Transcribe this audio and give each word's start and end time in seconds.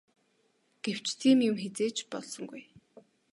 Гэвч 0.83 1.07
тийм 1.19 1.39
юм 1.49 1.55
хэзээ 1.63 1.89
ч 1.95 1.97
болсонгүй. 2.11 2.63